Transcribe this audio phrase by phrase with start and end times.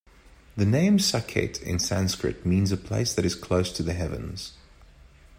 [0.57, 4.53] The name Saket in Sanskrit means a place that is close to the heavens.